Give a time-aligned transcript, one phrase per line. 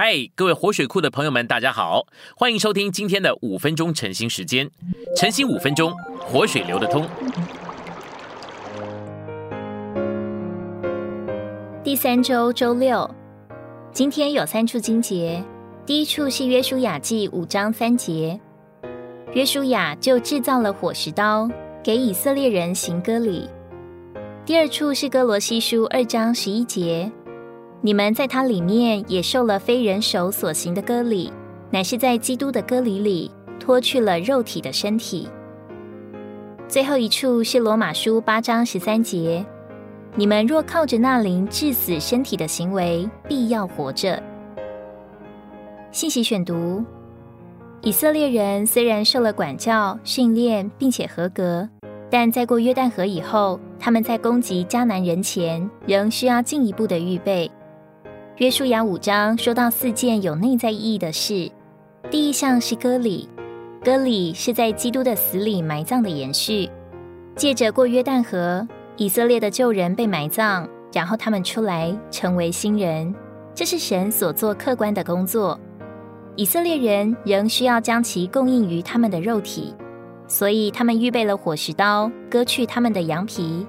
[0.00, 2.06] 嗨，各位活水库的朋友们，大家好，
[2.36, 4.70] 欢迎收听今天的五分钟晨兴时间。
[5.16, 7.04] 晨兴五分钟，活水流得通。
[11.82, 13.12] 第三周周六，
[13.90, 15.42] 今天有三处经节。
[15.84, 18.38] 第一处是约书亚记五章三节，
[19.32, 21.50] 约书亚就制造了火石刀，
[21.82, 23.50] 给以色列人行割礼。
[24.46, 27.10] 第二处是哥罗西书二章十一节。
[27.80, 31.32] 你们在它里面也受了非人手所行的割礼，
[31.70, 33.30] 乃是在基督的割礼里
[33.60, 35.28] 脱去了肉体的身体。
[36.66, 39.44] 最后一处是罗马书八章十三节：
[40.16, 44.20] 你们若靠着那灵致死身体的行为，必要活着。
[45.92, 46.84] 信息选读：
[47.80, 51.68] 以色列人虽然受了管教训练，并且合格，
[52.10, 57.48] 但在过约旦河以后，他们在攻击迦南人前，仍需要进一步的预备。
[58.38, 61.50] 约书亚五章说到四件有内在意义的事，
[62.08, 63.28] 第一项是割礼，
[63.82, 66.70] 割礼是在基督的死里埋葬的延续。
[67.34, 68.64] 借着过约旦河，
[68.96, 73.12] 以色列的旧人被埋葬，然后他们出来成为新人，
[73.56, 75.58] 这是神所做客观的工作。
[76.36, 79.74] 以色列人仍需要将其供应于他们的肉体，
[80.28, 83.66] 所以他们预备了火石刀，割去他们的羊皮。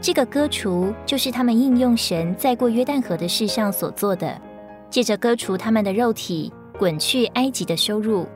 [0.00, 4.40] 这个割除就是他们应用神在过约旦河的事上所做的，
[4.88, 8.26] 借着割除他们的肉体，滚去埃及的羞辱，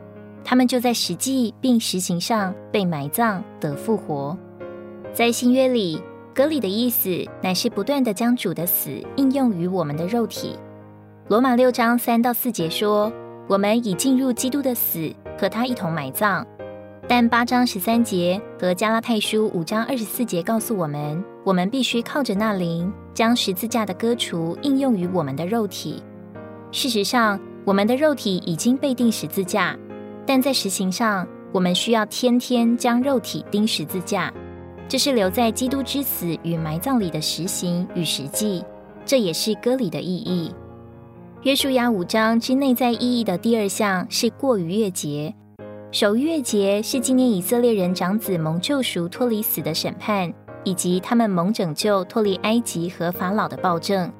[0.44, 4.36] 他们就在实际并实行上被埋葬得复活。
[5.14, 6.02] 在新约里，
[6.34, 10.56] 割礼的意思乃是不断的将主的死应用于我们的肉体。
[11.28, 13.12] 罗马六章三到四节说，
[13.46, 16.44] 我们已进入基督的死，和他一同埋葬。
[17.08, 26.02] 但八章十三节和加拉太书五章二十四节告诉我们，我们必须靠着那灵，将十字架的割除应用于我们的肉体。
[26.70, 29.76] 事实上，我们的肉体已经被钉十字架，
[30.24, 34.32] 但在实行上，我们需要天天将肉体钉十字架。
[34.88, 38.64] 这是留在基督之死与埋葬里的实行与实际，
[39.04, 40.54] 这也是割礼的意义。
[41.42, 45.34] 约书亚五章之内在意义的第二项是过逾越节。
[45.90, 50.32] 守越节是纪念以色列人长子蒙救赎、脱离死的审判，
[50.64, 54.12] 以及他们蒙拯救、脱离埃及和法老的暴政。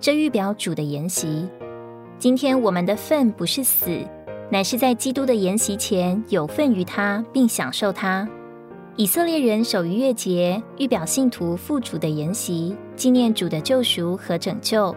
[0.00, 1.48] 这预表主的筵席。
[2.18, 4.00] 今天我们的份不是死，
[4.50, 8.28] 乃是在基督的筵席前有份于他，并享受他。
[8.96, 14.94] 以色列人守逾越节，预表信徒赴主的筵席，纪念主的救赎和拯救。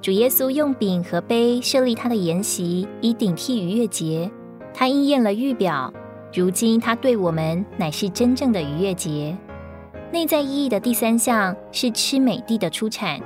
[0.00, 4.30] 主耶稣用饼和杯设立他的筵席，以顶替逾越节。
[4.72, 5.92] 他应验了预表，
[6.32, 9.36] 如今他对我们乃是真正的逾越节。
[10.14, 13.20] 内在意义的第三项是吃美地的出产，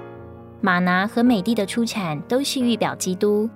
[0.62, 3.46] 马拿和美地的出产都是预表基督。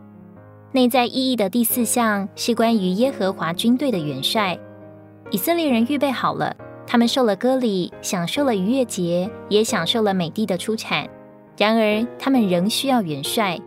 [0.71, 4.59] 内在意义的第四项是关于耶和华军队的元帅。
[5.31, 6.55] 以色列人预备好了，
[6.87, 11.09] 他们受了割礼，享受了逾越节，也享受了美地的出产。
[11.57, 13.59] 然而，他们仍需要元帅。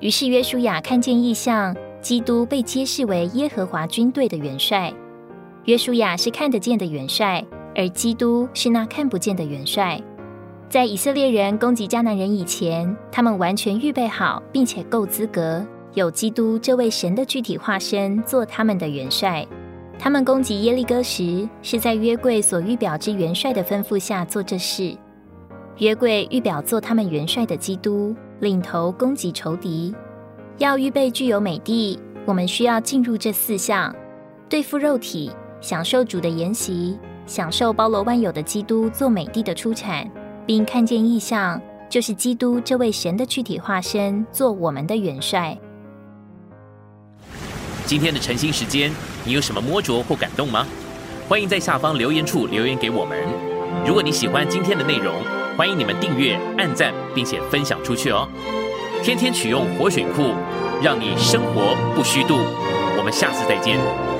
[0.00, 1.74] 于是约书亚看见异象。
[2.02, 4.92] 基督被揭示为耶和华军队的元帅，
[5.64, 7.42] 约书亚是看得见的元帅，
[7.76, 10.00] 而基督是那看不见的元帅。
[10.68, 15.64] 在以色列人攻击迦南人以前，他们完全预备好，并且够资格，
[15.94, 19.46] 有基督这位神的具体化身做他们的元帅。
[19.98, 24.96] 他们攻击耶利哥时，是在约柜所预表之元帅的吩咐下做这事。
[25.78, 29.94] 约柜预表做他们元帅的基督，领头攻击仇敌。
[30.58, 33.94] 要预备具有美地，我们需要进入这四项：
[34.48, 40.08] 对付肉体，享受主的筵席，享受包罗万有的基督做美地的出产，
[40.46, 45.56] 并看见意象，就是基督这位神的具体化身做我们的元帅。
[47.84, 48.92] 今天的晨兴时间，
[49.24, 50.66] 你有什么摸着或感动吗？
[51.28, 53.18] 欢迎在下方留言处留言给我们。
[53.84, 55.14] 如果你喜欢今天的内容，
[55.56, 58.28] 欢迎你们订阅、按赞，并且分享出去哦。
[59.02, 60.34] 天天取用活水库，
[60.82, 62.38] 让你生活不虚度。
[62.98, 64.15] 我们下次再见。